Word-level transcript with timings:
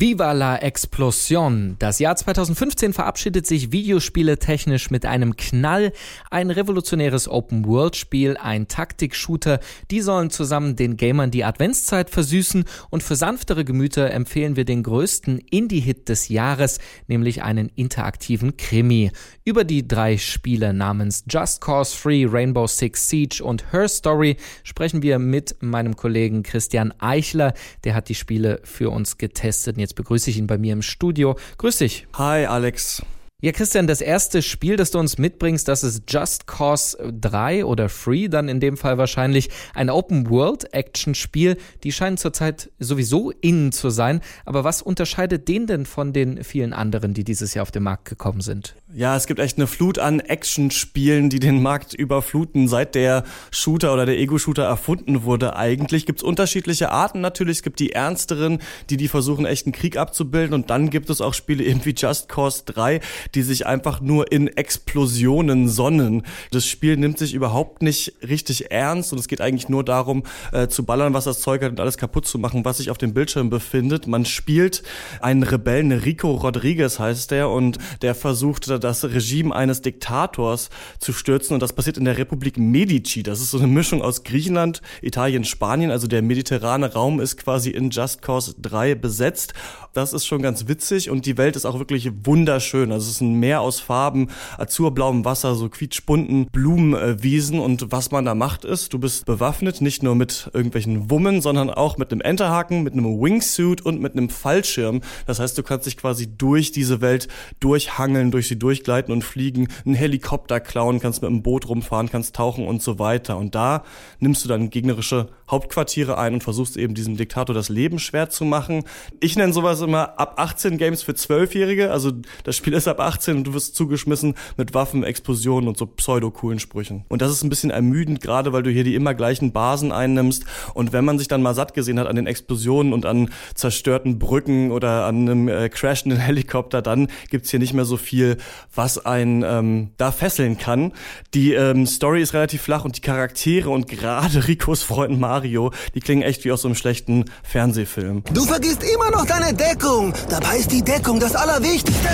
Viva 0.00 0.30
la 0.30 0.56
Explosion. 0.58 1.74
Das 1.80 1.98
Jahr 1.98 2.14
2015 2.14 2.92
verabschiedet 2.92 3.48
sich 3.48 3.72
Videospiele 3.72 4.38
technisch 4.38 4.92
mit 4.92 5.04
einem 5.04 5.34
Knall. 5.34 5.92
Ein 6.30 6.50
revolutionäres 6.50 7.26
Open-World-Spiel, 7.26 8.36
ein 8.36 8.68
Taktik-Shooter. 8.68 9.58
Die 9.90 10.00
sollen 10.00 10.30
zusammen 10.30 10.76
den 10.76 10.96
Gamern 10.96 11.32
die 11.32 11.42
Adventszeit 11.42 12.10
versüßen 12.10 12.64
und 12.90 13.02
für 13.02 13.16
sanftere 13.16 13.64
Gemüter 13.64 14.12
empfehlen 14.12 14.54
wir 14.54 14.64
den 14.64 14.84
größten 14.84 15.38
Indie-Hit 15.38 16.08
des 16.08 16.28
Jahres, 16.28 16.78
nämlich 17.08 17.42
einen 17.42 17.68
interaktiven 17.74 18.56
Krimi. 18.56 19.10
Über 19.44 19.64
die 19.64 19.88
drei 19.88 20.16
Spiele 20.16 20.74
namens 20.74 21.24
Just 21.28 21.60
Cause 21.60 21.96
3, 22.00 22.26
Rainbow 22.30 22.68
Six 22.68 23.08
Siege 23.08 23.42
und 23.42 23.72
Her 23.72 23.88
Story 23.88 24.36
sprechen 24.62 25.02
wir 25.02 25.18
mit 25.18 25.56
meinem 25.60 25.96
Kollegen 25.96 26.44
Christian 26.44 26.94
Eichler. 27.00 27.52
Der 27.82 27.94
hat 27.94 28.08
die 28.08 28.14
Spiele 28.14 28.60
für 28.62 28.90
uns 28.90 29.18
getestet 29.18 29.76
jetzt 29.88 29.96
begrüße 29.96 30.30
ich 30.30 30.38
ihn 30.38 30.46
bei 30.46 30.58
mir 30.58 30.74
im 30.74 30.82
Studio. 30.82 31.36
Grüß 31.56 31.78
dich. 31.78 32.06
Hi, 32.14 32.46
Alex. 32.46 33.02
Ja, 33.40 33.52
Christian, 33.52 33.86
das 33.86 34.00
erste 34.00 34.42
Spiel, 34.42 34.74
das 34.74 34.90
du 34.90 34.98
uns 34.98 35.16
mitbringst, 35.16 35.68
das 35.68 35.84
ist 35.84 36.02
Just 36.08 36.48
Cause 36.48 36.98
3 37.20 37.64
oder 37.64 37.88
Free, 37.88 38.26
dann 38.26 38.48
in 38.48 38.58
dem 38.58 38.76
Fall 38.76 38.98
wahrscheinlich 38.98 39.48
ein 39.74 39.90
Open-World-Action-Spiel. 39.90 41.56
Die 41.84 41.92
scheinen 41.92 42.16
zurzeit 42.16 42.72
sowieso 42.80 43.30
innen 43.30 43.70
zu 43.70 43.90
sein. 43.90 44.22
Aber 44.44 44.64
was 44.64 44.82
unterscheidet 44.82 45.46
den 45.46 45.68
denn 45.68 45.86
von 45.86 46.12
den 46.12 46.42
vielen 46.42 46.72
anderen, 46.72 47.14
die 47.14 47.22
dieses 47.22 47.54
Jahr 47.54 47.62
auf 47.62 47.70
den 47.70 47.84
Markt 47.84 48.06
gekommen 48.06 48.40
sind? 48.40 48.74
Ja, 48.92 49.14
es 49.14 49.28
gibt 49.28 49.38
echt 49.38 49.56
eine 49.56 49.68
Flut 49.68 50.00
an 50.00 50.18
Action-Spielen, 50.18 51.30
die 51.30 51.38
den 51.38 51.62
Markt 51.62 51.94
überfluten, 51.94 52.66
seit 52.66 52.96
der 52.96 53.22
Shooter 53.52 53.92
oder 53.92 54.04
der 54.04 54.18
Ego-Shooter 54.18 54.64
erfunden 54.64 55.22
wurde. 55.22 55.54
Eigentlich 55.54 56.06
gibt 56.06 56.18
es 56.18 56.22
unterschiedliche 56.24 56.90
Arten 56.90 57.20
natürlich. 57.20 57.58
Es 57.58 57.62
gibt 57.62 57.78
die 57.78 57.92
ernsteren, 57.92 58.58
die 58.90 58.96
die 58.96 59.06
versuchen, 59.06 59.46
echten 59.46 59.70
Krieg 59.70 59.96
abzubilden. 59.96 60.54
Und 60.54 60.70
dann 60.70 60.90
gibt 60.90 61.08
es 61.08 61.20
auch 61.20 61.34
Spiele 61.34 61.62
eben 61.62 61.84
wie 61.84 61.94
Just 61.96 62.28
Cause 62.28 62.62
3, 62.66 63.00
die 63.34 63.42
sich 63.42 63.66
einfach 63.66 64.00
nur 64.00 64.30
in 64.32 64.48
Explosionen 64.48 65.68
sonnen. 65.68 66.22
Das 66.50 66.66
Spiel 66.66 66.96
nimmt 66.96 67.18
sich 67.18 67.34
überhaupt 67.34 67.82
nicht 67.82 68.14
richtig 68.26 68.70
ernst 68.70 69.12
und 69.12 69.18
es 69.18 69.28
geht 69.28 69.40
eigentlich 69.40 69.68
nur 69.68 69.84
darum, 69.84 70.22
äh, 70.52 70.68
zu 70.68 70.84
ballern, 70.84 71.14
was 71.14 71.24
das 71.24 71.40
Zeug 71.40 71.62
hat 71.62 71.70
und 71.70 71.80
alles 71.80 71.98
kaputt 71.98 72.26
zu 72.26 72.38
machen, 72.38 72.64
was 72.64 72.78
sich 72.78 72.90
auf 72.90 72.98
dem 72.98 73.14
Bildschirm 73.14 73.50
befindet. 73.50 74.06
Man 74.06 74.24
spielt 74.24 74.82
einen 75.20 75.42
Rebellen, 75.42 75.92
Rico 75.92 76.32
Rodriguez 76.32 76.98
heißt 76.98 77.30
der, 77.30 77.50
und 77.50 77.78
der 78.02 78.14
versucht 78.14 78.68
das 78.68 79.04
Regime 79.04 79.54
eines 79.54 79.82
Diktators 79.82 80.70
zu 80.98 81.12
stürzen 81.12 81.54
und 81.54 81.60
das 81.60 81.72
passiert 81.72 81.98
in 81.98 82.04
der 82.04 82.18
Republik 82.18 82.58
Medici. 82.58 83.22
Das 83.22 83.40
ist 83.40 83.50
so 83.50 83.58
eine 83.58 83.66
Mischung 83.66 84.02
aus 84.02 84.24
Griechenland, 84.24 84.82
Italien, 85.02 85.44
Spanien, 85.44 85.90
also 85.90 86.06
der 86.06 86.22
mediterrane 86.22 86.92
Raum 86.92 87.20
ist 87.20 87.36
quasi 87.36 87.70
in 87.70 87.90
Just 87.90 88.22
Cause 88.22 88.54
3 88.60 88.94
besetzt. 88.94 89.54
Das 89.92 90.12
ist 90.12 90.26
schon 90.26 90.42
ganz 90.42 90.68
witzig 90.68 91.10
und 91.10 91.26
die 91.26 91.36
Welt 91.36 91.56
ist 91.56 91.64
auch 91.64 91.78
wirklich 91.78 92.10
wunderschön. 92.24 92.92
Also 92.92 93.10
ist 93.18 93.22
ein 93.22 93.34
Meer 93.34 93.60
aus 93.60 93.80
Farben, 93.80 94.28
azurblauem 94.58 95.24
Wasser, 95.24 95.54
so 95.54 95.68
quietschbunten 95.68 96.46
Blumenwiesen 96.46 97.58
und 97.58 97.90
was 97.90 98.10
man 98.10 98.24
da 98.24 98.34
macht 98.34 98.64
ist, 98.64 98.92
du 98.92 98.98
bist 98.98 99.26
bewaffnet, 99.26 99.80
nicht 99.80 100.02
nur 100.02 100.14
mit 100.14 100.50
irgendwelchen 100.52 101.10
Wummen, 101.10 101.40
sondern 101.40 101.70
auch 101.70 101.98
mit 101.98 102.12
einem 102.12 102.20
Enterhaken, 102.20 102.82
mit 102.82 102.92
einem 102.92 103.20
Wingsuit 103.20 103.80
und 103.80 104.00
mit 104.00 104.12
einem 104.12 104.28
Fallschirm. 104.28 105.00
Das 105.26 105.40
heißt, 105.40 105.58
du 105.58 105.62
kannst 105.62 105.86
dich 105.86 105.96
quasi 105.96 106.28
durch 106.36 106.70
diese 106.70 107.00
Welt 107.00 107.28
durchhangeln, 107.58 108.30
durch 108.30 108.46
sie 108.46 108.58
durchgleiten 108.58 109.12
und 109.12 109.24
fliegen, 109.24 109.68
einen 109.84 109.94
Helikopter 109.94 110.60
klauen, 110.60 111.00
kannst 111.00 111.22
mit 111.22 111.30
einem 111.30 111.42
Boot 111.42 111.68
rumfahren, 111.68 112.08
kannst 112.08 112.36
tauchen 112.36 112.66
und 112.66 112.82
so 112.82 112.98
weiter. 112.98 113.36
Und 113.36 113.54
da 113.54 113.82
nimmst 114.20 114.44
du 114.44 114.48
dann 114.48 114.70
gegnerische 114.70 115.28
Hauptquartiere 115.50 116.18
ein 116.18 116.34
und 116.34 116.44
versuchst 116.44 116.76
eben 116.76 116.94
diesem 116.94 117.16
Diktator 117.16 117.54
das 117.54 117.68
Leben 117.68 117.98
schwer 117.98 118.30
zu 118.30 118.44
machen. 118.44 118.84
Ich 119.20 119.36
nenne 119.36 119.52
sowas 119.52 119.80
immer 119.80 120.18
ab 120.18 120.34
18 120.36 120.78
Games 120.78 121.02
für 121.02 121.14
Zwölfjährige. 121.14 121.90
Also 121.90 122.12
das 122.44 122.56
Spiel 122.56 122.74
ist 122.74 122.88
ab 122.88 123.00
18 123.00 123.36
und 123.36 123.44
du 123.44 123.54
wirst 123.54 123.74
zugeschmissen 123.74 124.34
mit 124.56 124.74
Waffen, 124.74 125.04
Explosionen 125.04 125.68
und 125.68 125.78
so 125.78 125.86
pseudo-coolen 125.86 126.60
Sprüchen. 126.60 127.04
Und 127.08 127.22
das 127.22 127.30
ist 127.30 127.42
ein 127.42 127.48
bisschen 127.48 127.70
ermüdend, 127.70 128.20
gerade 128.20 128.52
weil 128.52 128.62
du 128.62 128.70
hier 128.70 128.84
die 128.84 128.94
immer 128.94 129.14
gleichen 129.14 129.52
Basen 129.52 129.92
einnimmst. 129.92 130.44
Und 130.74 130.92
wenn 130.92 131.04
man 131.04 131.18
sich 131.18 131.28
dann 131.28 131.42
mal 131.42 131.54
satt 131.54 131.74
gesehen 131.74 131.98
hat 131.98 132.06
an 132.06 132.16
den 132.16 132.26
Explosionen 132.26 132.92
und 132.92 133.06
an 133.06 133.30
zerstörten 133.54 134.18
Brücken 134.18 134.70
oder 134.70 135.06
an 135.06 135.28
einem 135.28 135.48
äh, 135.48 135.68
crashenden 135.68 136.18
Helikopter, 136.28 136.82
dann 136.82 137.08
gibt's 137.30 137.50
hier 137.50 137.58
nicht 137.58 137.72
mehr 137.72 137.84
so 137.84 137.96
viel, 137.96 138.36
was 138.74 139.04
einen 139.04 139.42
ähm, 139.42 139.90
da 139.96 140.12
fesseln 140.12 140.58
kann. 140.58 140.92
Die 141.34 141.54
ähm, 141.54 141.86
Story 141.86 142.22
ist 142.22 142.34
relativ 142.34 142.62
flach 142.62 142.84
und 142.84 142.96
die 142.96 143.00
Charaktere 143.00 143.70
und 143.70 143.88
gerade 143.88 144.46
Ricos 144.48 144.82
Freund 144.82 145.18
Mario, 145.38 145.70
die 145.94 146.00
klingen 146.00 146.22
echt 146.22 146.44
wie 146.44 146.50
aus 146.50 146.62
so 146.62 146.68
einem 146.68 146.74
schlechten 146.74 147.26
Fernsehfilm. 147.44 148.24
Du 148.32 148.44
vergisst 148.44 148.82
immer 148.82 149.08
noch 149.12 149.24
deine 149.24 149.54
Deckung. 149.54 150.12
Dabei 150.28 150.56
ist 150.56 150.72
die 150.72 150.82
Deckung 150.82 151.20
das 151.20 151.36
Allerwichtigste. 151.36 152.08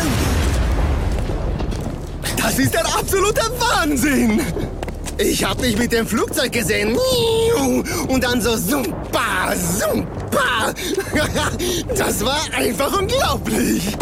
Das 2.37 2.59
ist 2.59 2.75
der 2.75 2.85
absolute 2.85 3.41
Wahnsinn! 3.59 4.43
Ich 5.17 5.43
hab 5.43 5.57
dich 5.63 5.79
mit 5.79 5.93
dem 5.93 6.07
Flugzeug 6.07 6.53
gesehen. 6.53 6.99
Und 8.09 8.23
dann 8.23 8.43
so 8.43 8.59
super, 8.59 9.55
super. 9.57 10.75
Das 11.97 12.23
war 12.23 12.43
einfach 12.53 13.01
unglaublich. 13.01 13.97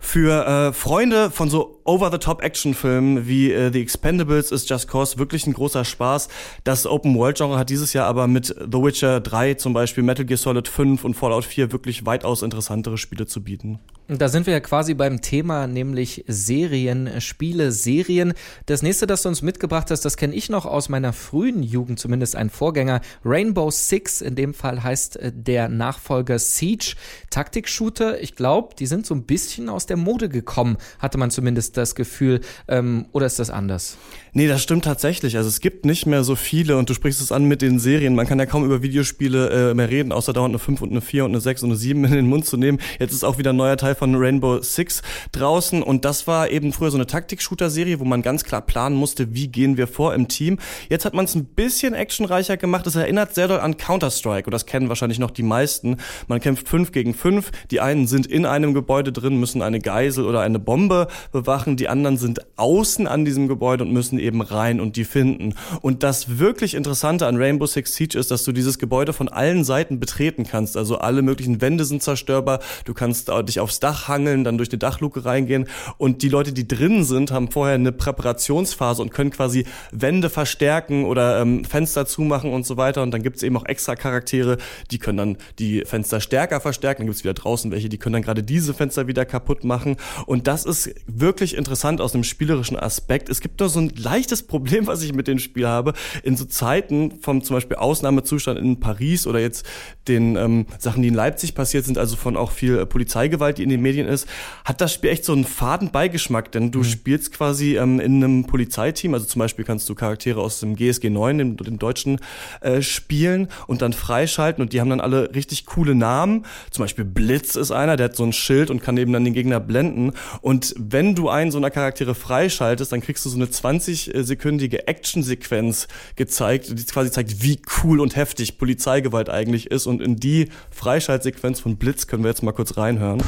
Für 0.00 0.70
äh, 0.70 0.72
Freunde 0.72 1.30
von 1.30 1.50
so 1.50 1.79
Over-the-Top-Action-Filmen 1.90 3.26
wie 3.26 3.50
äh, 3.50 3.72
The 3.72 3.80
Expendables 3.80 4.52
ist 4.52 4.70
Just 4.70 4.86
Cause 4.86 5.18
wirklich 5.18 5.48
ein 5.48 5.54
großer 5.54 5.84
Spaß. 5.84 6.28
Das 6.62 6.86
Open-World-Genre 6.86 7.58
hat 7.58 7.68
dieses 7.68 7.94
Jahr 7.94 8.06
aber 8.06 8.28
mit 8.28 8.46
The 8.46 8.78
Witcher 8.78 9.18
3 9.18 9.54
zum 9.54 9.72
Beispiel, 9.72 10.04
Metal 10.04 10.24
Gear 10.24 10.38
Solid 10.38 10.68
5 10.68 11.04
und 11.04 11.14
Fallout 11.14 11.44
4 11.44 11.72
wirklich 11.72 12.06
weitaus 12.06 12.42
interessantere 12.42 12.96
Spiele 12.96 13.26
zu 13.26 13.42
bieten. 13.42 13.80
Da 14.12 14.28
sind 14.28 14.46
wir 14.46 14.54
ja 14.54 14.60
quasi 14.60 14.94
beim 14.94 15.20
Thema, 15.20 15.68
nämlich 15.68 16.24
Serien, 16.26 17.20
Spiele, 17.20 17.70
Serien. 17.70 18.34
Das 18.66 18.82
nächste, 18.82 19.06
das 19.06 19.22
du 19.22 19.28
uns 19.28 19.40
mitgebracht 19.40 19.88
hast, 19.92 20.04
das 20.04 20.16
kenne 20.16 20.34
ich 20.34 20.48
noch 20.48 20.66
aus 20.66 20.88
meiner 20.88 21.12
frühen 21.12 21.62
Jugend, 21.62 22.00
zumindest 22.00 22.34
ein 22.34 22.50
Vorgänger. 22.50 23.02
Rainbow 23.24 23.70
Six, 23.70 24.20
in 24.20 24.34
dem 24.34 24.52
Fall 24.52 24.82
heißt 24.82 25.16
äh, 25.16 25.32
der 25.32 25.68
Nachfolger 25.68 26.40
Siege. 26.40 26.96
Taktik-Shooter, 27.30 28.20
ich 28.20 28.34
glaube, 28.34 28.74
die 28.76 28.86
sind 28.86 29.06
so 29.06 29.14
ein 29.14 29.26
bisschen 29.26 29.68
aus 29.68 29.86
der 29.86 29.96
Mode 29.96 30.28
gekommen, 30.28 30.76
hatte 30.98 31.16
man 31.16 31.30
zumindest 31.30 31.76
das 31.80 31.94
Gefühl. 31.94 32.40
Ähm, 32.68 33.06
oder 33.12 33.26
ist 33.26 33.38
das 33.38 33.50
anders? 33.50 33.96
Nee, 34.32 34.46
das 34.46 34.62
stimmt 34.62 34.84
tatsächlich. 34.84 35.36
Also 35.36 35.48
es 35.48 35.60
gibt 35.60 35.84
nicht 35.84 36.06
mehr 36.06 36.22
so 36.22 36.36
viele 36.36 36.76
und 36.76 36.88
du 36.88 36.94
sprichst 36.94 37.20
es 37.20 37.32
an 37.32 37.46
mit 37.46 37.62
den 37.62 37.80
Serien. 37.80 38.14
Man 38.14 38.26
kann 38.26 38.38
ja 38.38 38.46
kaum 38.46 38.64
über 38.64 38.80
Videospiele 38.80 39.70
äh, 39.70 39.74
mehr 39.74 39.90
reden, 39.90 40.12
außer 40.12 40.32
dauernd 40.32 40.52
eine 40.52 40.60
5 40.60 40.82
und 40.82 40.90
eine 40.92 41.00
4 41.00 41.24
und 41.24 41.32
eine 41.32 41.40
6 41.40 41.64
und 41.64 41.70
eine 41.70 41.76
7 41.76 42.04
in 42.04 42.12
den 42.12 42.28
Mund 42.28 42.46
zu 42.46 42.56
nehmen. 42.56 42.78
Jetzt 43.00 43.12
ist 43.12 43.24
auch 43.24 43.38
wieder 43.38 43.52
ein 43.52 43.56
neuer 43.56 43.76
Teil 43.76 43.96
von 43.96 44.14
Rainbow 44.14 44.62
Six 44.62 45.02
draußen 45.32 45.82
und 45.82 46.04
das 46.04 46.28
war 46.28 46.48
eben 46.50 46.72
früher 46.72 46.92
so 46.92 46.96
eine 46.96 47.06
Taktik-Shooter-Serie, 47.06 47.98
wo 47.98 48.04
man 48.04 48.22
ganz 48.22 48.44
klar 48.44 48.60
planen 48.60 48.94
musste, 48.94 49.34
wie 49.34 49.48
gehen 49.48 49.76
wir 49.76 49.88
vor 49.88 50.14
im 50.14 50.28
Team. 50.28 50.58
Jetzt 50.88 51.04
hat 51.04 51.14
man 51.14 51.24
es 51.24 51.34
ein 51.34 51.46
bisschen 51.46 51.94
actionreicher 51.94 52.56
gemacht. 52.56 52.86
Es 52.86 52.94
erinnert 52.94 53.34
sehr 53.34 53.48
doll 53.48 53.58
an 53.58 53.78
Counter-Strike 53.78 54.46
und 54.46 54.52
das 54.52 54.66
kennen 54.66 54.88
wahrscheinlich 54.88 55.18
noch 55.18 55.32
die 55.32 55.42
meisten. 55.42 55.96
Man 56.28 56.40
kämpft 56.40 56.68
5 56.68 56.92
gegen 56.92 57.14
5. 57.14 57.50
Die 57.72 57.80
einen 57.80 58.06
sind 58.06 58.26
in 58.26 58.46
einem 58.46 58.74
Gebäude 58.74 59.10
drin, 59.10 59.40
müssen 59.40 59.60
eine 59.60 59.80
Geisel 59.80 60.24
oder 60.24 60.40
eine 60.40 60.60
Bombe 60.60 61.08
bewachen. 61.32 61.59
Die 61.66 61.88
anderen 61.88 62.16
sind 62.16 62.40
außen 62.56 63.06
an 63.06 63.24
diesem 63.24 63.48
Gebäude 63.48 63.84
und 63.84 63.92
müssen 63.92 64.18
eben 64.18 64.42
rein 64.42 64.80
und 64.80 64.96
die 64.96 65.04
finden. 65.04 65.54
Und 65.80 66.02
das 66.02 66.38
wirklich 66.38 66.74
Interessante 66.74 67.26
an 67.26 67.36
Rainbow 67.36 67.66
Six 67.66 67.94
Siege 67.94 68.18
ist, 68.18 68.30
dass 68.30 68.44
du 68.44 68.52
dieses 68.52 68.78
Gebäude 68.78 69.12
von 69.12 69.28
allen 69.28 69.64
Seiten 69.64 70.00
betreten 70.00 70.44
kannst. 70.44 70.76
Also 70.76 70.98
alle 70.98 71.22
möglichen 71.22 71.60
Wände 71.60 71.84
sind 71.84 72.02
zerstörbar. 72.02 72.60
Du 72.84 72.94
kannst 72.94 73.30
dich 73.48 73.60
aufs 73.60 73.80
Dach 73.80 74.08
hangeln, 74.08 74.44
dann 74.44 74.56
durch 74.56 74.68
die 74.68 74.78
Dachluke 74.78 75.24
reingehen. 75.24 75.66
Und 75.98 76.22
die 76.22 76.28
Leute, 76.28 76.52
die 76.52 76.66
drin 76.66 77.04
sind, 77.04 77.30
haben 77.32 77.50
vorher 77.50 77.74
eine 77.74 77.92
Präparationsphase 77.92 79.02
und 79.02 79.12
können 79.12 79.30
quasi 79.30 79.66
Wände 79.92 80.30
verstärken 80.30 81.04
oder 81.04 81.40
ähm, 81.40 81.64
Fenster 81.64 82.06
zumachen 82.06 82.52
und 82.52 82.66
so 82.66 82.76
weiter. 82.76 83.02
Und 83.02 83.10
dann 83.12 83.22
gibt's 83.22 83.42
eben 83.42 83.56
auch 83.56 83.66
extra 83.66 83.96
Charaktere, 83.96 84.58
die 84.90 84.98
können 84.98 85.18
dann 85.18 85.36
die 85.58 85.84
Fenster 85.84 86.20
stärker 86.20 86.60
verstärken. 86.60 87.02
Dann 87.02 87.06
gibt's 87.06 87.24
wieder 87.24 87.34
draußen 87.34 87.70
welche, 87.70 87.88
die 87.88 87.98
können 87.98 88.14
dann 88.14 88.22
gerade 88.22 88.42
diese 88.42 88.74
Fenster 88.74 89.06
wieder 89.06 89.24
kaputt 89.24 89.64
machen. 89.64 89.96
Und 90.26 90.46
das 90.46 90.64
ist 90.64 90.90
wirklich 91.06 91.49
interessant 91.54 92.00
aus 92.00 92.14
einem 92.14 92.24
spielerischen 92.24 92.78
Aspekt. 92.78 93.28
Es 93.28 93.40
gibt 93.40 93.60
nur 93.60 93.68
so 93.68 93.80
ein 93.80 93.92
leichtes 93.96 94.42
Problem, 94.42 94.86
was 94.86 95.02
ich 95.02 95.12
mit 95.12 95.28
dem 95.28 95.38
Spiel 95.38 95.66
habe. 95.66 95.92
In 96.22 96.36
so 96.36 96.44
Zeiten 96.44 97.20
vom 97.20 97.42
zum 97.42 97.56
Beispiel 97.56 97.76
Ausnahmezustand 97.76 98.58
in 98.58 98.80
Paris 98.80 99.26
oder 99.26 99.40
jetzt 99.40 99.64
den 100.08 100.36
ähm, 100.36 100.66
Sachen, 100.78 101.02
die 101.02 101.08
in 101.08 101.14
Leipzig 101.14 101.54
passiert 101.54 101.84
sind, 101.84 101.98
also 101.98 102.16
von 102.16 102.36
auch 102.36 102.50
viel 102.50 102.78
äh, 102.78 102.86
Polizeigewalt, 102.86 103.58
die 103.58 103.62
in 103.62 103.68
den 103.68 103.80
Medien 103.80 104.06
ist, 104.06 104.26
hat 104.64 104.80
das 104.80 104.92
Spiel 104.92 105.10
echt 105.10 105.24
so 105.24 105.32
einen 105.32 105.44
faden 105.44 105.90
Beigeschmack, 105.90 106.52
denn 106.52 106.70
du 106.70 106.80
mhm. 106.80 106.84
spielst 106.84 107.32
quasi 107.32 107.76
ähm, 107.76 108.00
in 108.00 108.22
einem 108.22 108.46
Polizeiteam, 108.46 109.14
also 109.14 109.26
zum 109.26 109.40
Beispiel 109.40 109.64
kannst 109.64 109.88
du 109.88 109.94
Charaktere 109.94 110.40
aus 110.40 110.60
dem 110.60 110.76
GSG 110.76 111.10
9, 111.10 111.38
dem, 111.38 111.56
dem 111.56 111.78
deutschen, 111.78 112.20
äh, 112.60 112.82
spielen 112.82 113.48
und 113.66 113.82
dann 113.82 113.92
freischalten 113.92 114.62
und 114.62 114.72
die 114.72 114.80
haben 114.80 114.90
dann 114.90 115.00
alle 115.00 115.34
richtig 115.34 115.66
coole 115.66 115.94
Namen. 115.94 116.44
Zum 116.70 116.84
Beispiel 116.84 117.04
Blitz 117.04 117.56
ist 117.56 117.70
einer, 117.70 117.96
der 117.96 118.06
hat 118.06 118.16
so 118.16 118.24
ein 118.24 118.32
Schild 118.32 118.70
und 118.70 118.82
kann 118.82 118.96
eben 118.96 119.12
dann 119.12 119.24
den 119.24 119.34
Gegner 119.34 119.60
blenden. 119.60 120.12
Und 120.40 120.74
wenn 120.78 121.14
du 121.14 121.28
einen 121.28 121.39
einen 121.40 121.50
so 121.50 121.58
einer 121.58 121.70
Charaktere 121.70 122.14
freischaltest, 122.14 122.92
dann 122.92 123.00
kriegst 123.00 123.24
du 123.24 123.30
so 123.30 123.36
eine 123.36 123.46
20-sekündige 123.46 124.86
Actionsequenz 124.86 125.88
gezeigt, 126.16 126.78
die 126.78 126.84
quasi 126.84 127.10
zeigt, 127.10 127.42
wie 127.42 127.60
cool 127.82 128.00
und 128.00 128.14
heftig 128.14 128.58
Polizeigewalt 128.58 129.30
eigentlich 129.30 129.70
ist. 129.70 129.86
Und 129.86 130.02
in 130.02 130.16
die 130.16 130.50
Freischaltsequenz 130.70 131.60
von 131.60 131.76
Blitz 131.76 132.06
können 132.06 132.22
wir 132.24 132.28
jetzt 132.28 132.42
mal 132.42 132.52
kurz 132.52 132.76
reinhören. 132.76 133.22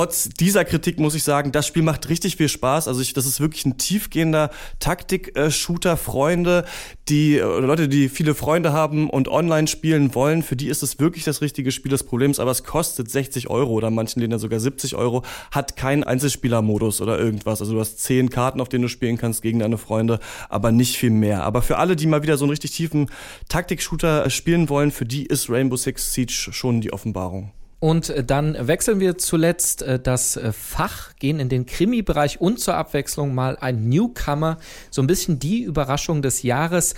Trotz 0.00 0.30
dieser 0.30 0.64
Kritik 0.64 0.98
muss 0.98 1.14
ich 1.14 1.24
sagen, 1.24 1.52
das 1.52 1.66
Spiel 1.66 1.82
macht 1.82 2.08
richtig 2.08 2.36
viel 2.36 2.48
Spaß. 2.48 2.88
Also 2.88 3.02
ich, 3.02 3.12
das 3.12 3.26
ist 3.26 3.38
wirklich 3.38 3.66
ein 3.66 3.76
tiefgehender 3.76 4.48
Taktik-Shooter. 4.78 5.98
Freunde, 5.98 6.64
die 7.10 7.42
oder 7.42 7.66
Leute, 7.66 7.86
die 7.86 8.08
viele 8.08 8.34
Freunde 8.34 8.72
haben 8.72 9.10
und 9.10 9.28
online 9.28 9.66
spielen 9.66 10.14
wollen, 10.14 10.42
für 10.42 10.56
die 10.56 10.68
ist 10.68 10.82
es 10.82 11.00
wirklich 11.00 11.24
das 11.24 11.42
richtige 11.42 11.70
Spiel 11.70 11.90
des 11.90 12.04
Problems. 12.04 12.40
Aber 12.40 12.50
es 12.50 12.64
kostet 12.64 13.10
60 13.10 13.50
Euro 13.50 13.72
oder 13.72 13.90
manchen 13.90 14.20
denen 14.20 14.38
sogar 14.38 14.58
70 14.58 14.96
Euro, 14.96 15.22
hat 15.50 15.76
keinen 15.76 16.02
Einzelspielermodus 16.02 17.02
oder 17.02 17.18
irgendwas. 17.18 17.60
Also 17.60 17.74
du 17.74 17.80
hast 17.80 17.98
zehn 17.98 18.30
Karten, 18.30 18.62
auf 18.62 18.70
denen 18.70 18.82
du 18.82 18.88
spielen 18.88 19.18
kannst 19.18 19.42
gegen 19.42 19.58
deine 19.58 19.76
Freunde, 19.76 20.18
aber 20.48 20.72
nicht 20.72 20.96
viel 20.96 21.10
mehr. 21.10 21.42
Aber 21.42 21.60
für 21.60 21.76
alle, 21.76 21.94
die 21.94 22.06
mal 22.06 22.22
wieder 22.22 22.38
so 22.38 22.46
einen 22.46 22.52
richtig 22.52 22.70
tiefen 22.70 23.10
Taktik-Shooter 23.50 24.30
spielen 24.30 24.70
wollen, 24.70 24.92
für 24.92 25.04
die 25.04 25.26
ist 25.26 25.50
Rainbow 25.50 25.76
Six 25.76 26.14
Siege 26.14 26.32
schon 26.32 26.80
die 26.80 26.90
Offenbarung. 26.90 27.52
Und 27.80 28.10
äh, 28.10 28.22
dann 28.22 28.56
wechseln 28.68 29.00
wir 29.00 29.16
zuletzt 29.16 29.80
äh, 29.80 29.98
das 29.98 30.36
äh, 30.36 30.52
Fach, 30.52 31.16
gehen 31.18 31.40
in 31.40 31.48
den 31.48 31.64
Krimi-Bereich 31.64 32.40
und 32.40 32.60
zur 32.60 32.74
Abwechslung 32.74 33.34
mal 33.34 33.56
ein 33.58 33.88
Newcomer, 33.88 34.58
so 34.90 35.00
ein 35.00 35.06
bisschen 35.06 35.38
die 35.38 35.62
Überraschung 35.62 36.20
des 36.20 36.42
Jahres. 36.42 36.94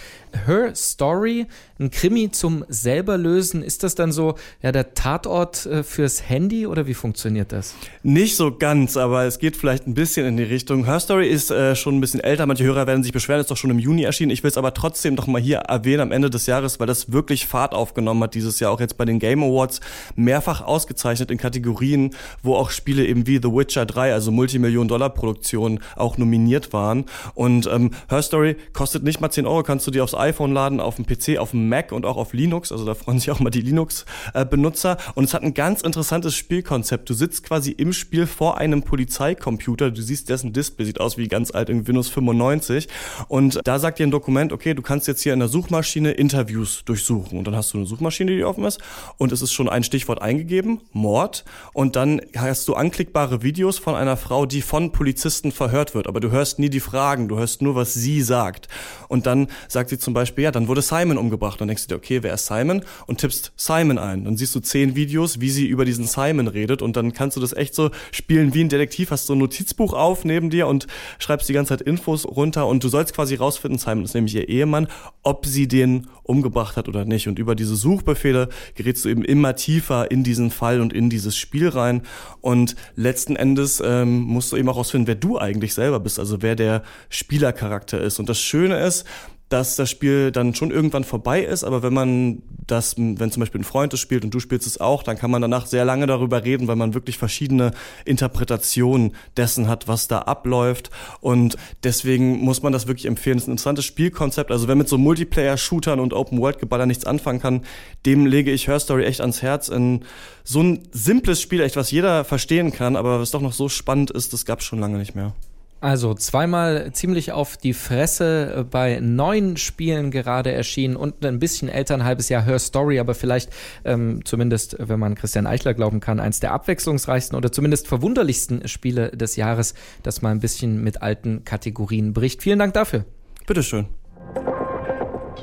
Her 0.47 0.75
Story, 0.75 1.47
ein 1.79 1.91
Krimi 1.91 2.31
zum 2.33 2.65
selber 2.69 3.17
lösen. 3.17 3.63
Ist 3.63 3.85
das 3.85 3.95
dann 3.95 4.11
so 4.11 4.35
ja 4.61 4.73
der 4.73 4.95
Tatort 4.95 5.69
fürs 5.83 6.29
Handy 6.29 6.67
oder 6.67 6.87
wie 6.87 6.95
funktioniert 6.95 7.53
das? 7.53 7.75
Nicht 8.03 8.37
so 8.37 8.57
ganz, 8.57 8.97
aber 8.97 9.25
es 9.25 9.39
geht 9.39 9.57
vielleicht 9.57 9.87
ein 9.87 9.95
bisschen 9.95 10.27
in 10.27 10.37
die 10.37 10.43
Richtung. 10.43 10.85
Her 10.85 11.01
Story 11.01 11.29
ist 11.29 11.51
äh, 11.51 11.77
schon 11.77 11.99
ein 11.99 12.01
bisschen 12.01 12.21
älter. 12.21 12.47
Manche 12.47 12.65
Hörer 12.65 12.87
werden 12.87 13.03
sich 13.03 13.13
beschweren, 13.13 13.41
ist 13.41 13.51
doch 13.51 13.57
schon 13.57 13.71
im 13.71 13.79
Juni 13.79 14.05
erschienen. 14.05 14.31
Ich 14.31 14.43
will 14.43 14.51
es 14.51 14.57
aber 14.57 14.75
trotzdem 14.75 15.15
noch 15.15 15.27
mal 15.27 15.41
hier 15.41 15.59
erwähnen 15.59 16.01
am 16.01 16.13
Ende 16.13 16.31
des 16.31 16.47
Jahres, 16.47 16.81
weil 16.81 16.87
das 16.87 17.13
wirklich 17.13 17.47
Fahrt 17.47 17.75
aufgenommen 17.75 18.23
hat 18.23 18.35
dieses 18.35 18.59
Jahr 18.59 18.73
auch 18.73 18.81
jetzt 18.81 18.97
bei 18.97 19.05
den 19.05 19.19
Game 19.19 19.43
Awards 19.43 19.81
mehrfach 20.17 20.63
ausgezeichnet 20.73 21.31
in 21.31 21.37
Kategorien, 21.37 22.15
wo 22.43 22.57
auch 22.57 22.71
Spiele 22.71 23.07
eben 23.07 23.27
wie 23.27 23.37
The 23.37 23.53
Witcher 23.53 23.85
3, 23.85 24.13
also 24.13 24.33
Multimillion-Dollar-Produktionen, 24.33 25.81
auch 25.97 26.17
nominiert 26.17 26.73
waren. 26.73 27.05
Und 27.35 27.67
ähm, 27.67 27.91
Her 28.09 28.23
Story 28.23 28.57
kostet 28.73 29.05
nicht 29.05 29.21
mal 29.21 29.31
10 29.31 29.47
Euro, 29.47 29.63
kannst 29.63 29.87
du 29.87 29.91
dir 29.91 30.03
aufs 30.03 30.15
iPhone 30.15 30.53
laden, 30.53 30.81
auf 30.81 30.97
dem 30.97 31.05
PC, 31.07 31.39
auf 31.39 31.51
dem 31.51 31.69
Mac 31.69 31.93
und 31.93 32.07
auch 32.07 32.17
auf 32.17 32.33
Linux. 32.33 32.73
Also 32.73 32.87
da 32.87 32.95
freuen 32.95 33.19
sich 33.19 33.31
auch 33.31 33.41
mal 33.41 33.51
die 33.51 33.61
Linux-Benutzer. 33.61 34.97
Und 35.15 35.25
es 35.25 35.35
hat 35.35 35.43
ein 35.43 35.55
ganz 35.55 35.83
interessantes 35.83 36.35
Spielkonzept. 36.35 37.09
Du 37.11 37.15
sitzt 37.15 37.45
quasi 37.45 37.73
im 37.73 37.93
Spiel 37.93 38.27
vor 38.27 38.59
einem 38.59 38.83
Polizeicomputer. 38.83 39.91
Du 39.91 40.01
siehst 40.01 40.31
dessen 40.31 40.53
Display, 40.53 40.87
sieht 40.87 41.01
aus 41.01 41.19
wie 41.19 41.29
ganz 41.29 41.51
alt 41.51 41.69
in 41.69 41.87
Windows 41.87 42.09
95. 42.09 42.89
Und 43.29 43.61
da 43.65 43.79
sagt 43.79 43.99
dir 43.99 44.07
ein 44.07 44.11
Dokument, 44.11 44.53
okay, 44.53 44.75
du 44.75 44.83
kannst 44.83 45.07
jetzt 45.09 45.23
hier 45.23 45.35
in 45.35 45.41
der 45.41 45.49
Suchmaschine 45.49 46.13
Interviews 46.13 46.85
durchsuchen. 46.85 47.39
Und 47.39 47.47
dann 47.47 47.57
hast 47.57 47.73
du 47.75 47.79
eine 47.79 47.87
Suchmaschine, 47.87 48.35
die 48.35 48.45
offen 48.45 48.65
ist. 48.65 48.81
Und 49.19 49.33
es 49.33 49.43
ist 49.43 49.53
schon 49.53 49.69
ein 49.69 49.83
Stichwort 49.83 50.23
eingegeben 50.23 50.62
eingeben, 50.63 50.81
Mord, 50.93 51.45
und 51.73 51.97
dann 51.97 52.21
hast 52.37 52.69
du 52.69 52.75
anklickbare 52.75 53.43
Videos 53.43 53.79
von 53.79 53.95
einer 53.95 54.17
Frau, 54.17 54.47
die 54.47 54.63
von 54.63 54.93
Polizisten 54.93 55.53
verhört 55.53 55.95
wird, 55.95 56.07
aber 56.07 56.21
du 56.21 56.31
hörst 56.31 56.59
nie 56.59 56.71
die 56.71 56.81
Fragen, 56.81 57.29
du 57.29 57.39
hörst 57.39 57.63
nur, 57.63 57.75
was 57.75 57.95
sie 57.95 58.23
sagt. 58.23 58.69
Und 59.09 59.27
dann 59.27 59.49
sagt 59.69 59.91
sie 59.91 59.99
zum 59.99 60.15
Beispiel, 60.15 60.45
ja, 60.45 60.51
dann 60.51 60.69
wurde 60.69 60.83
Simon 60.83 61.19
umgebracht. 61.19 61.61
Dann 61.61 61.69
denkst 61.69 61.87
du 61.87 61.89
dir, 61.89 61.97
okay, 61.97 62.23
wer 62.23 62.35
ist 62.35 62.47
Simon? 62.47 62.83
Und 63.07 63.19
tippst 63.19 63.53
Simon 63.57 63.99
ein. 63.99 64.25
Dann 64.25 64.37
siehst 64.37 64.55
du 64.55 64.61
zehn 64.61 64.97
Videos, 64.97 65.41
wie 65.41 65.51
sie 65.51 65.67
über 65.67 65.85
diesen 65.85 66.07
Simon 66.07 66.49
redet 66.49 66.83
und 66.83 66.97
dann 66.97 67.13
kannst 67.13 67.37
du 67.37 67.41
das 67.41 67.53
echt 67.53 67.75
so 67.75 67.91
spielen 68.11 68.55
wie 68.55 68.63
ein 68.63 68.69
Detektiv, 68.69 69.11
hast 69.11 69.27
so 69.27 69.35
ein 69.35 69.39
Notizbuch 69.39 69.93
auf 69.93 70.25
neben 70.25 70.51
dir 70.51 70.67
und 70.67 70.87
schreibst 71.19 71.49
die 71.49 71.53
ganze 71.53 71.77
Zeit 71.77 71.83
Infos 71.83 72.27
runter 72.27 72.67
und 72.67 72.85
du 72.85 72.89
sollst 72.89 73.15
quasi 73.15 73.35
rausfinden, 73.35 73.79
Simon 73.79 74.05
ist 74.05 74.15
nämlich 74.15 74.35
ihr 74.35 74.49
Ehemann, 74.49 74.89
ob 75.23 75.47
sie 75.47 75.69
den 75.69 76.09
umgebracht 76.23 76.77
hat 76.77 76.89
oder 76.89 77.05
nicht. 77.05 77.29
Und 77.29 77.39
über 77.39 77.55
diese 77.55 77.77
Suchbefehle 77.77 78.49
gerätst 78.75 79.05
du 79.05 79.09
eben 79.09 79.25
immer 79.25 79.57
tiefer 79.57 80.11
in 80.11 80.25
diesen 80.25 80.51
Fall 80.51 80.81
und 80.81 80.93
in 80.93 81.11
dieses 81.11 81.37
Spiel 81.37 81.69
rein. 81.69 82.03
Und 82.41 82.77
letzten 82.95 83.37
Endes 83.37 83.83
ähm, 83.85 84.21
musst 84.21 84.53
du 84.53 84.57
eben 84.57 84.69
auch 84.69 84.77
rausfinden, 84.77 85.07
wer 85.07 85.15
du 85.15 85.39
eigentlich 85.39 85.75
selber 85.75 86.01
bist, 86.01 86.19
also 86.19 86.43
wer 86.43 86.57
der 86.57 86.83
Spielercharakter 87.09 88.01
ist. 88.01 88.19
Und 88.19 88.29
das 88.29 88.41
Schöne 88.41 88.79
ist, 88.81 89.05
dass 89.53 89.77
das 89.77 89.91
Spiel 89.91 90.33
dann 90.33 90.55
schon 90.55 90.71
irgendwann 90.71 91.05
vorbei 91.05 91.43
ist, 91.43 91.63
aber 91.63 91.83
wenn 91.83 91.93
man 91.93 92.43
das, 92.67 92.97
wenn 92.97 93.31
zum 93.31 93.41
Beispiel 93.41 93.61
ein 93.61 93.65
Freund 93.65 93.93
es 93.93 94.01
spielt 94.01 94.25
und 94.25 94.33
du 94.33 94.41
spielst 94.41 94.67
es 94.67 94.81
auch, 94.81 95.03
dann 95.03 95.19
kann 95.19 95.31
man 95.31 95.43
danach 95.43 95.67
sehr 95.67 95.85
lange 95.85 96.07
darüber 96.07 96.45
reden, 96.45 96.69
weil 96.69 96.77
man 96.77 96.95
wirklich 96.95 97.19
verschiedene 97.19 97.73
Interpretationen 98.07 99.15
dessen 99.37 99.69
hat, 99.69 99.89
was 99.89 100.09
da 100.09 100.21
abläuft. 100.21 100.91
Und 101.21 101.57
deswegen 101.85 102.41
muss 102.41 102.63
man 102.63 102.73
das 102.73 102.87
wirklich 102.87 103.05
empfehlen. 103.07 103.37
Es 103.37 103.45
ist 103.45 103.49
ein 103.49 103.53
interessantes 103.53 103.85
Spielkonzept. 103.85 104.51
Also 104.51 104.69
wer 104.69 104.75
mit 104.75 104.89
so 104.89 104.97
Multiplayer-Shootern 104.97 106.01
und 106.01 106.15
Open-World-Geballer 106.15 106.87
nichts 106.87 107.05
anfangen 107.05 107.41
kann, 107.41 107.63
dem 108.07 108.25
lege 108.25 108.51
ich 108.51 108.69
Her 108.69 108.81
Story 108.81 109.05
echt 109.05 109.21
ans 109.21 109.43
Herz. 109.43 109.69
In 109.69 110.05
so 110.45 110.63
ein 110.63 110.89
simples 110.93 111.43
Spiel, 111.43 111.61
echt 111.61 111.77
was 111.77 111.91
jeder 111.91 112.25
verstehen 112.25 112.73
kann, 112.73 112.97
aber 112.97 113.21
was 113.21 113.33
doch 113.33 113.43
noch 113.43 113.53
so 113.53 113.69
spannend 113.69 114.11
ist, 114.11 114.33
das 114.33 114.47
gab 114.47 114.61
es 114.61 114.65
schon 114.65 114.79
lange 114.79 114.97
nicht 114.99 115.15
mehr. 115.15 115.35
Also 115.83 116.15
zweimal 116.15 116.93
ziemlich 116.93 117.33
auf 117.33 117.57
die 117.57 117.75
Fresse 117.75 118.55
äh, 118.59 118.63
bei 118.63 119.01
neun 119.01 119.57
Spielen 119.57 120.13
gerade 120.13 120.53
erschienen 120.53 120.95
und 120.95 121.27
ein 121.27 121.41
bisschen 121.41 121.69
älter, 121.69 121.95
ein 121.95 122.05
halbes 122.05 122.29
Jahr 122.29 122.45
Her 122.45 122.61
Story, 122.61 123.01
aber 123.01 123.15
vielleicht 123.15 123.51
ähm, 123.85 124.25
zumindest, 124.25 124.77
wenn 124.79 125.01
man 125.01 125.17
Christian 125.17 125.45
Eichler 125.45 125.75
glauben 125.75 125.99
kann, 125.99 126.21
eins 126.21 126.39
der 126.39 126.53
abwechslungsreichsten 126.53 127.37
oder 127.37 127.51
zumindest 127.51 127.89
verwunderlichsten 127.89 128.69
Spiele 128.69 129.11
des 129.11 129.35
Jahres, 129.35 129.75
das 130.05 130.23
mal 130.23 130.31
ein 130.31 130.39
bisschen 130.39 130.85
mit 130.85 131.03
alten 131.03 131.45
Kategorien 131.45 132.13
bricht. 132.13 132.45
Vielen 132.45 132.61
Dank 132.61 132.75
dafür. 132.75 133.05
Bitteschön. 133.49 133.87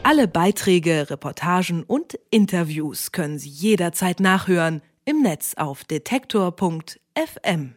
Alle 0.04 0.30
Beiträge, 0.30 1.10
Reportagen 1.10 1.84
und 1.84 2.18
Interviews 2.32 3.12
können 3.12 3.40
Sie 3.40 3.50
jederzeit 3.50 4.22
nachhören 4.22 4.82
im 5.04 5.22
Netz 5.22 5.56
auf 5.58 5.84
detektor.fm. 5.84 7.74